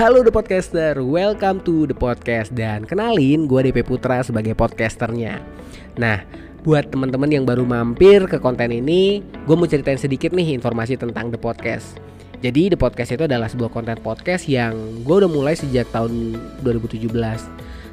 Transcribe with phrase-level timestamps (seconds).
[0.00, 2.56] Halo The Podcaster, welcome to The Podcast.
[2.56, 5.44] Dan kenalin gue DP Putra sebagai podcasternya.
[6.00, 6.24] Nah,
[6.64, 11.28] buat teman-teman yang baru mampir ke konten ini Gue mau ceritain sedikit nih informasi tentang
[11.28, 12.00] The Podcast.
[12.40, 14.72] Jadi The Podcast itu adalah sebuah konten podcast yang
[15.04, 16.32] gue udah mulai sejak tahun
[16.64, 17.04] 2017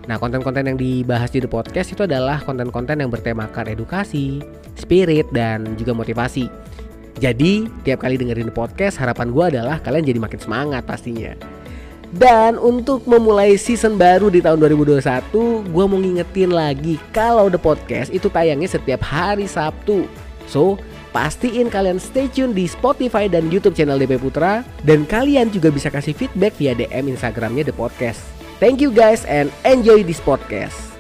[0.08, 4.40] Nah konten-konten yang dibahas di The Podcast itu adalah konten-konten yang bertemakan edukasi,
[4.80, 6.48] spirit, dan juga motivasi.
[7.20, 11.57] Jadi tiap kali dengerin The Podcast harapan gue adalah kalian jadi makin semangat pastinya
[12.16, 15.28] dan untuk memulai season baru di tahun 2021,
[15.68, 20.08] gue mau ngingetin lagi kalau The Podcast itu tayangnya setiap hari Sabtu.
[20.48, 20.80] So,
[21.12, 24.64] pastiin kalian stay tune di Spotify dan YouTube channel DP Putra.
[24.88, 28.24] Dan kalian juga bisa kasih feedback via DM Instagramnya The Podcast.
[28.64, 30.96] Thank you guys and enjoy this podcast.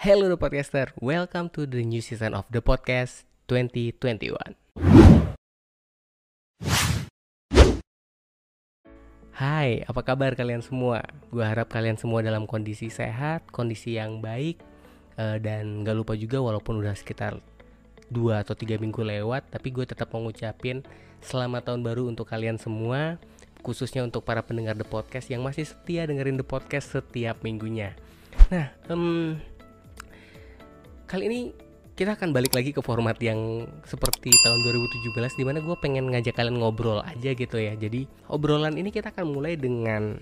[0.00, 5.19] Hello The Podcaster, welcome to the new season of The Podcast 2021.
[9.40, 11.00] Hai, apa kabar kalian semua?
[11.32, 14.60] Gue harap kalian semua dalam kondisi sehat, kondisi yang baik,
[15.16, 17.40] uh, dan gak lupa juga walaupun udah sekitar
[18.12, 20.84] 2 atau 3 minggu lewat, tapi gue tetap mau ngucapin
[21.24, 23.16] selamat tahun baru untuk kalian semua,
[23.64, 27.96] khususnya untuk para pendengar The Podcast yang masih setia dengerin The Podcast setiap minggunya.
[28.52, 29.40] Nah, um,
[31.08, 31.40] kali ini
[32.00, 36.32] kita akan balik lagi ke format yang seperti tahun 2017 di mana gue pengen ngajak
[36.32, 37.76] kalian ngobrol aja gitu ya.
[37.76, 40.16] Jadi obrolan ini kita akan mulai dengan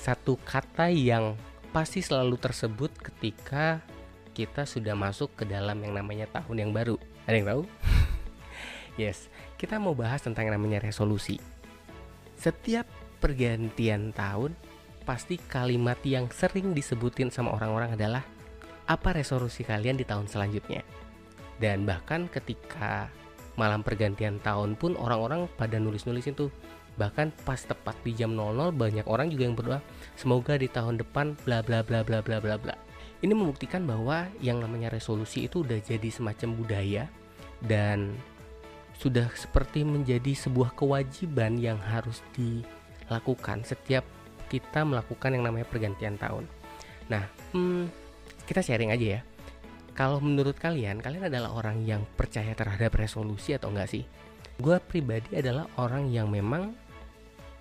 [0.00, 1.36] satu kata yang
[1.76, 3.84] pasti selalu tersebut ketika
[4.32, 6.96] kita sudah masuk ke dalam yang namanya tahun yang baru.
[7.28, 7.62] Ada yang tahu?
[9.04, 9.28] yes.
[9.60, 11.36] Kita mau bahas tentang yang namanya resolusi.
[12.40, 12.88] Setiap
[13.20, 14.56] pergantian tahun
[15.04, 18.24] pasti kalimat yang sering disebutin sama orang-orang adalah
[18.84, 20.84] apa resolusi kalian di tahun selanjutnya.
[21.56, 23.08] Dan bahkan ketika
[23.54, 26.50] malam pergantian tahun pun orang-orang pada nulis-nulis itu
[26.94, 29.80] bahkan pas tepat di jam 00 banyak orang juga yang berdoa
[30.14, 32.74] semoga di tahun depan bla bla bla bla bla bla bla.
[33.24, 37.04] Ini membuktikan bahwa yang namanya resolusi itu udah jadi semacam budaya
[37.64, 38.14] dan
[39.00, 44.06] sudah seperti menjadi sebuah kewajiban yang harus dilakukan setiap
[44.52, 46.46] kita melakukan yang namanya pergantian tahun.
[47.10, 47.26] Nah,
[47.56, 48.03] hmm,
[48.44, 49.20] kita sharing aja ya.
[49.94, 54.04] Kalau menurut kalian, kalian adalah orang yang percaya terhadap resolusi atau enggak sih?
[54.58, 56.74] Gue pribadi adalah orang yang memang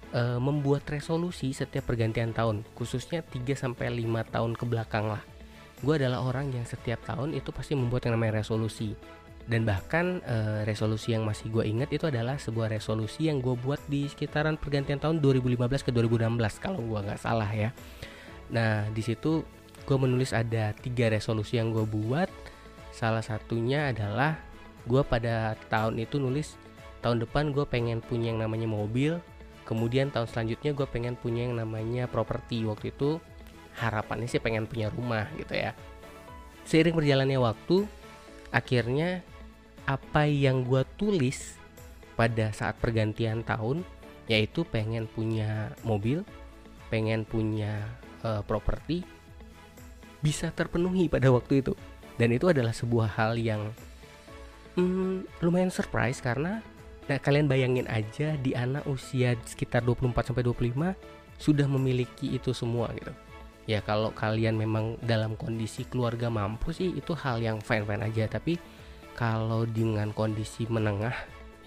[0.09, 5.21] e, membuat resolusi setiap pergantian tahun, khususnya 3 sampai 5 tahun ke belakang lah.
[5.85, 8.97] Gue adalah orang yang setiap tahun itu pasti membuat yang namanya resolusi.
[9.43, 13.83] Dan bahkan e, resolusi yang masih gue ingat itu adalah sebuah resolusi yang gue buat
[13.91, 17.75] di sekitaran pergantian tahun 2015 ke 2016 kalau gue nggak salah ya.
[18.55, 19.43] Nah di situ
[19.83, 22.31] gue menulis ada tiga resolusi yang gue buat.
[22.93, 24.39] Salah satunya adalah
[24.85, 26.59] gue pada tahun itu nulis
[27.03, 29.19] tahun depan gue pengen punya yang namanya mobil.
[29.63, 32.63] Kemudian tahun selanjutnya gue pengen punya yang namanya properti.
[32.67, 33.19] Waktu itu
[33.79, 35.75] harapannya sih pengen punya rumah gitu ya.
[36.63, 37.83] Seiring berjalannya waktu
[38.53, 39.25] akhirnya
[39.83, 41.59] apa yang gue tulis
[42.15, 43.83] pada saat pergantian tahun
[44.31, 46.23] yaitu pengen punya mobil
[46.87, 47.83] pengen punya
[48.23, 49.03] uh, properti
[50.23, 51.75] bisa terpenuhi pada waktu itu
[52.15, 53.75] dan itu adalah sebuah hal yang
[54.79, 56.63] hmm, lumayan surprise karena
[57.03, 60.95] nah kalian bayangin aja di anak usia sekitar 24 sampai 25
[61.35, 63.11] sudah memiliki itu semua gitu.
[63.67, 68.55] Ya kalau kalian memang dalam kondisi keluarga mampu sih itu hal yang fine-fine aja tapi
[69.19, 71.15] kalau dengan kondisi menengah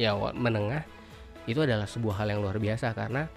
[0.01, 0.85] ya menengah
[1.45, 3.29] itu adalah sebuah hal yang luar biasa karena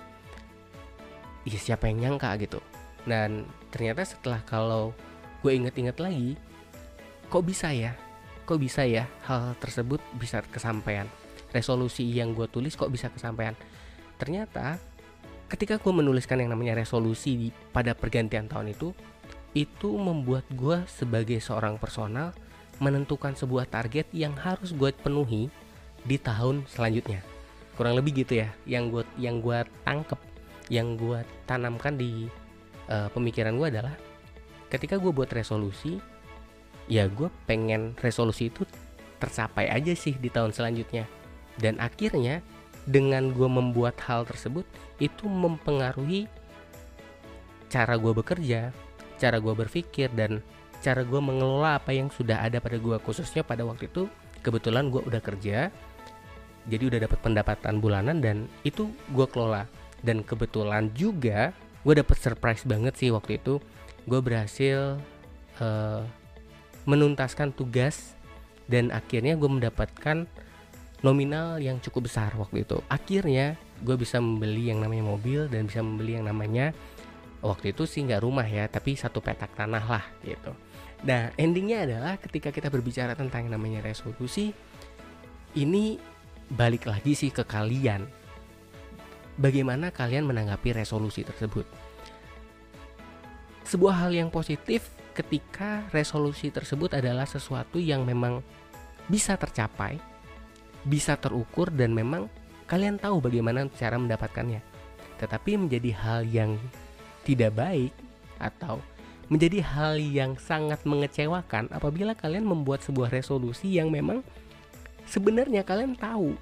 [1.43, 2.59] ya siapa yang nyangka gitu.
[3.03, 4.91] Dan ternyata setelah kalau
[5.39, 6.35] gue inget-inget lagi
[7.29, 7.93] kok bisa ya?
[8.49, 11.05] Kok bisa ya hal tersebut bisa kesampaian?
[11.53, 13.53] Resolusi yang gue tulis kok bisa kesampaian?
[14.17, 14.81] Ternyata
[15.49, 18.93] ketika gue menuliskan yang namanya resolusi di, pada pergantian tahun itu
[19.57, 22.33] itu membuat gue sebagai seorang personal
[22.77, 25.49] menentukan sebuah target yang harus gue penuhi
[26.05, 27.21] di tahun selanjutnya.
[27.77, 30.19] Kurang lebih gitu ya yang gue yang gue tangkep
[30.69, 32.29] yang gue tanamkan di
[32.89, 33.95] uh, pemikiran gue adalah
[34.69, 35.97] ketika gue buat resolusi
[36.89, 38.65] ya gue pengen resolusi itu
[39.19, 41.05] tercapai aja sih di tahun selanjutnya.
[41.59, 42.39] Dan akhirnya
[42.87, 44.63] dengan gue membuat hal tersebut
[45.03, 46.31] itu mempengaruhi
[47.69, 48.73] cara gue bekerja
[49.19, 50.39] cara gue berpikir dan
[50.79, 54.07] cara gue mengelola apa yang sudah ada pada gue khususnya pada waktu itu
[54.41, 55.67] kebetulan gue udah kerja
[56.69, 59.65] jadi udah dapat pendapatan bulanan dan itu gue kelola.
[59.99, 61.51] Dan kebetulan juga
[61.83, 63.57] gue dapet surprise banget sih waktu itu
[64.05, 64.99] gue berhasil
[65.59, 66.03] uh,
[66.87, 68.15] menuntaskan tugas
[68.69, 70.29] dan akhirnya gue mendapatkan
[71.01, 72.79] nominal yang cukup besar waktu itu.
[72.91, 76.75] Akhirnya gue bisa membeli yang namanya mobil dan bisa membeli yang namanya
[77.39, 80.51] waktu itu sih nggak rumah ya tapi satu petak tanah lah gitu.
[81.07, 84.51] Nah endingnya adalah ketika kita berbicara tentang yang namanya resolusi
[85.55, 85.97] ini
[86.51, 88.05] balik lagi sih ke kalian.
[89.39, 91.88] Bagaimana kalian menanggapi resolusi tersebut
[93.69, 98.41] sebuah hal yang positif ketika resolusi tersebut adalah sesuatu yang memang
[99.05, 100.01] bisa tercapai,
[100.81, 102.25] bisa terukur dan memang
[102.65, 104.65] kalian tahu bagaimana cara mendapatkannya.
[105.21, 106.57] Tetapi menjadi hal yang
[107.21, 107.93] tidak baik
[108.41, 108.81] atau
[109.29, 114.25] menjadi hal yang sangat mengecewakan apabila kalian membuat sebuah resolusi yang memang
[115.05, 116.33] sebenarnya kalian tahu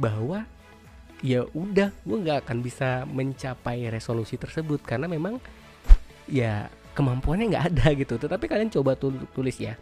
[0.00, 0.48] bahwa
[1.20, 5.36] ya udah gue nggak akan bisa mencapai resolusi tersebut karena memang
[6.30, 8.14] ya kemampuannya nggak ada gitu.
[8.16, 8.94] Tetapi kalian coba
[9.34, 9.74] tulis ya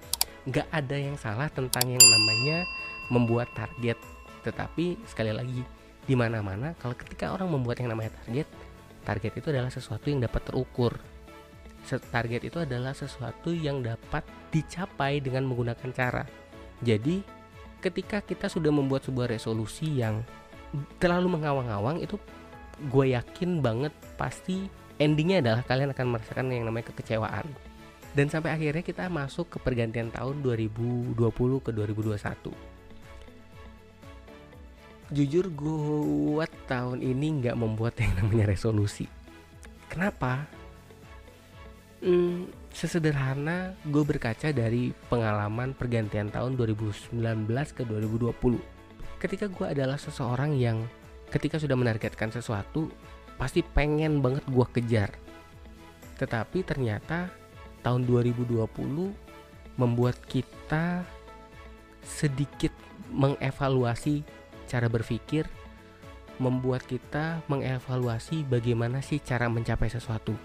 [0.48, 2.64] nggak ada yang salah tentang yang namanya
[3.12, 4.00] membuat target.
[4.42, 5.60] Tetapi sekali lagi
[6.08, 8.48] di mana-mana kalau ketika orang membuat yang namanya target
[9.04, 10.96] target itu adalah sesuatu yang dapat terukur.
[11.88, 14.20] Target itu adalah sesuatu yang dapat
[14.52, 16.24] dicapai dengan menggunakan cara.
[16.84, 17.24] Jadi
[17.80, 20.20] ketika kita sudah membuat sebuah resolusi yang
[21.00, 22.20] terlalu mengawang-awang itu
[22.92, 23.90] gue yakin banget
[24.20, 24.68] pasti
[24.98, 27.46] endingnya adalah kalian akan merasakan yang namanya kekecewaan.
[28.12, 31.14] Dan sampai akhirnya kita masuk ke pergantian tahun 2020
[31.64, 32.78] ke 2021
[35.08, 39.08] jujur gue tahun ini nggak membuat yang namanya resolusi.
[39.88, 40.44] Kenapa?
[42.04, 47.10] Hmm, sesederhana gue berkaca dari pengalaman pergantian tahun 2019
[47.74, 48.38] ke 2020
[49.18, 50.86] ketika gue adalah seseorang yang
[51.26, 52.86] ketika sudah menargetkan sesuatu
[53.38, 55.10] pasti pengen banget gue kejar
[56.18, 57.30] tetapi ternyata
[57.86, 58.66] tahun 2020
[59.78, 61.06] membuat kita
[62.02, 62.74] sedikit
[63.14, 64.26] mengevaluasi
[64.66, 65.46] cara berpikir
[66.38, 70.38] membuat kita mengevaluasi bagaimana sih cara mencapai sesuatu.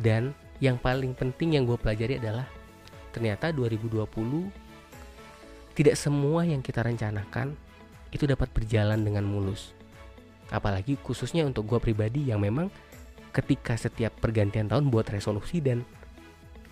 [0.00, 2.48] Dan yang paling penting yang gue pelajari adalah
[3.12, 4.08] ternyata 2020
[5.76, 7.54] tidak semua yang kita rencanakan
[8.10, 9.76] itu dapat berjalan dengan mulus.
[10.48, 12.72] Apalagi khususnya untuk gue pribadi yang memang
[13.32, 15.84] ketika setiap pergantian tahun buat resolusi dan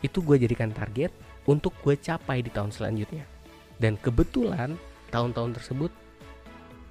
[0.00, 1.12] itu gue jadikan target
[1.44, 3.25] untuk gue capai di tahun selanjutnya.
[3.76, 4.75] Dan kebetulan
[5.12, 5.93] tahun-tahun tersebut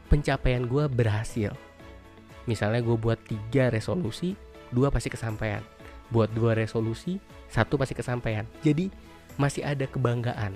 [0.08, 1.52] pencapaian gue berhasil.
[2.46, 4.38] Misalnya gue buat tiga resolusi,
[4.70, 5.66] dua pasti kesampaian.
[6.14, 7.18] Buat dua resolusi,
[7.50, 8.46] satu pasti kesampaian.
[8.62, 8.94] Jadi
[9.42, 10.54] masih ada kebanggaan.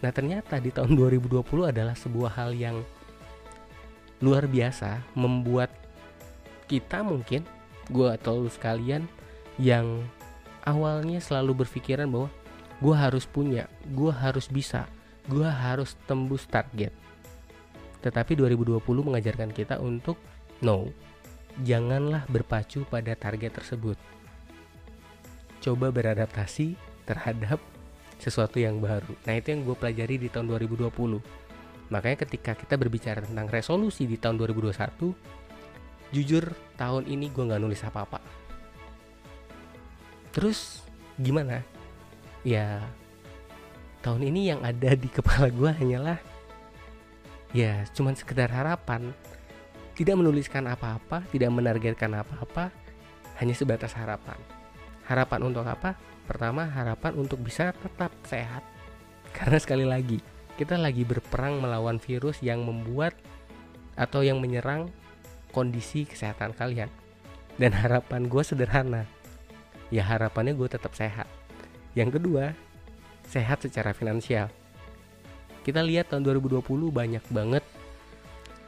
[0.00, 2.80] Nah ternyata di tahun 2020 adalah sebuah hal yang
[4.20, 5.68] luar biasa membuat
[6.66, 7.44] kita mungkin
[7.92, 9.06] gue atau lu sekalian
[9.60, 10.02] yang
[10.66, 12.28] awalnya selalu berpikiran bahwa
[12.76, 14.84] gue harus punya, gue harus bisa,
[15.30, 16.92] gue harus tembus target
[18.06, 20.14] tetapi 2020 mengajarkan kita untuk
[20.62, 20.94] no,
[21.66, 23.98] janganlah berpacu pada target tersebut.
[25.58, 27.58] Coba beradaptasi terhadap
[28.22, 29.10] sesuatu yang baru.
[29.26, 30.86] Nah itu yang gue pelajari di tahun 2020.
[31.92, 36.44] Makanya ketika kita berbicara tentang resolusi di tahun 2021, jujur
[36.74, 38.18] tahun ini gue nggak nulis apa-apa.
[40.34, 40.82] Terus
[41.16, 41.62] gimana?
[42.46, 42.82] Ya
[44.06, 46.22] tahun ini yang ada di kepala gue hanyalah
[47.50, 49.10] ya cuman sekedar harapan
[49.98, 52.70] tidak menuliskan apa-apa tidak menargetkan apa-apa
[53.42, 54.38] hanya sebatas harapan
[55.10, 58.62] harapan untuk apa pertama harapan untuk bisa tetap sehat
[59.34, 60.22] karena sekali lagi
[60.56, 63.12] kita lagi berperang melawan virus yang membuat
[63.92, 64.88] atau yang menyerang
[65.52, 66.88] kondisi kesehatan kalian.
[67.56, 69.04] Dan harapan gue sederhana.
[69.92, 71.28] Ya harapannya gue tetap sehat.
[71.96, 72.52] Yang kedua
[73.28, 74.48] sehat secara finansial.
[75.64, 77.64] Kita lihat tahun 2020 banyak banget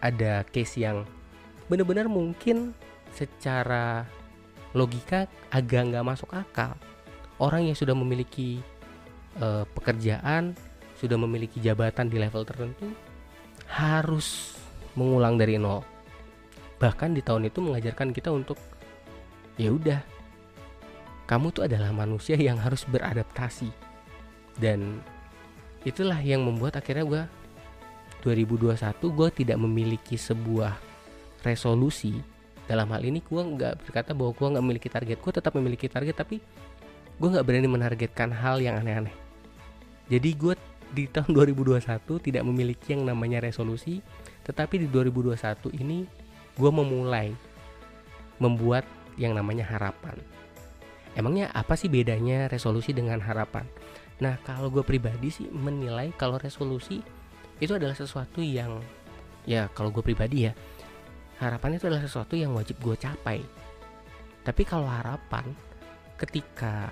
[0.01, 1.05] ada case yang
[1.69, 2.73] benar-benar mungkin
[3.13, 4.09] secara
[4.73, 6.77] logika agak nggak masuk akal.
[7.39, 8.59] Orang yang sudah memiliki
[9.39, 10.59] uh, pekerjaan
[10.99, 12.91] sudah memiliki jabatan di level tertentu
[13.71, 14.59] harus
[14.99, 15.87] mengulang dari nol.
[16.83, 18.59] Bahkan di tahun itu mengajarkan kita untuk
[19.59, 20.01] ya udah
[21.29, 23.71] kamu tuh adalah manusia yang harus beradaptasi.
[24.59, 24.99] Dan
[25.87, 27.23] itulah yang membuat akhirnya gue
[28.27, 30.75] 2021 gue tidak memiliki sebuah
[31.47, 32.19] resolusi.
[32.67, 35.17] Dalam hal ini gue nggak berkata bahwa gue nggak memiliki target.
[35.23, 36.43] Gue tetap memiliki target tapi
[37.19, 39.15] gue nggak berani menargetkan hal yang aneh-aneh.
[40.09, 40.55] Jadi gue
[40.93, 41.81] di tahun 2021
[42.25, 44.01] tidak memiliki yang namanya resolusi
[44.49, 46.09] tetapi di 2021 ini
[46.57, 47.37] gue memulai
[48.41, 50.17] membuat yang namanya harapan.
[51.13, 53.67] Emangnya apa sih bedanya resolusi dengan harapan?
[54.23, 57.03] Nah kalau gue pribadi sih menilai kalau resolusi
[57.59, 58.79] itu adalah sesuatu yang
[59.45, 60.53] ya kalau gue pribadi ya
[61.43, 63.43] harapan itu adalah sesuatu yang wajib gue capai.
[64.47, 65.45] Tapi kalau harapan
[66.19, 66.91] ketika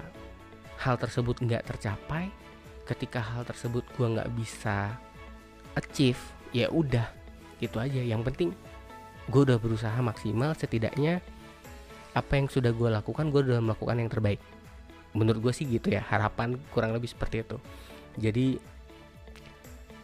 [0.77, 2.31] hal tersebut nggak tercapai
[2.87, 4.95] ketika hal tersebut gue nggak bisa
[5.75, 6.19] achieve
[6.55, 7.11] ya udah
[7.59, 8.01] gitu aja.
[8.01, 8.49] Yang penting
[9.27, 11.19] gue udah berusaha maksimal setidaknya
[12.17, 14.41] apa yang sudah gue lakukan gue udah melakukan yang terbaik.
[15.13, 17.59] Menurut gue sih gitu ya harapan kurang lebih seperti itu.
[18.17, 18.57] Jadi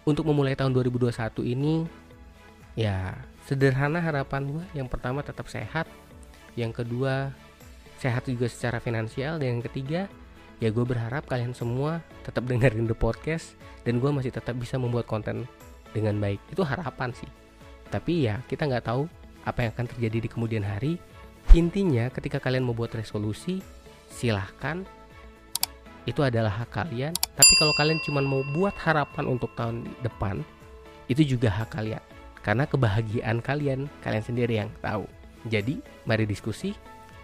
[0.02, 1.14] untuk memulai tahun 2021
[1.46, 1.86] ini
[2.74, 3.14] ya
[3.46, 5.86] sederhana harapan gue yang pertama tetap sehat
[6.58, 7.30] yang kedua
[8.02, 10.10] sehat juga secara finansial dan yang ketiga
[10.62, 15.10] ya gue berharap kalian semua tetap dengerin the podcast dan gue masih tetap bisa membuat
[15.10, 15.42] konten
[15.90, 16.38] dengan baik.
[16.54, 17.26] Itu harapan sih.
[17.90, 19.10] Tapi ya kita nggak tahu
[19.42, 21.02] apa yang akan terjadi di kemudian hari.
[21.50, 23.58] Intinya ketika kalian membuat resolusi
[24.06, 24.86] silahkan.
[26.06, 27.10] Itu adalah hak kalian.
[27.14, 30.46] Tapi kalau kalian cuma mau buat harapan untuk tahun depan
[31.10, 32.02] itu juga hak kalian.
[32.42, 35.10] Karena kebahagiaan kalian kalian sendiri yang tahu.
[35.50, 36.74] Jadi mari diskusi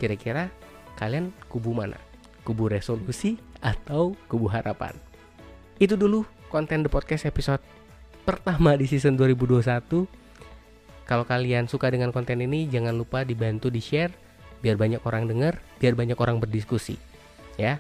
[0.03, 0.51] kira-kira
[0.99, 2.08] kalian kubu mana
[2.49, 4.97] kubu resolusi atau kubu harapan
[5.77, 7.61] itu dulu konten The Podcast episode
[8.25, 9.61] pertama di season 2021
[11.05, 14.17] kalau kalian suka dengan konten ini jangan lupa dibantu di share
[14.65, 16.97] biar banyak orang dengar biar banyak orang berdiskusi
[17.61, 17.77] ya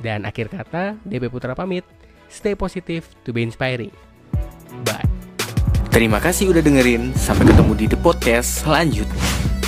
[0.00, 1.84] dan akhir kata, DP Putra pamit.
[2.32, 3.92] Stay positive to be inspiring.
[4.88, 5.04] Bye.
[5.92, 7.12] Terima kasih udah dengerin.
[7.12, 9.59] Sampai ketemu di The Podcast selanjutnya.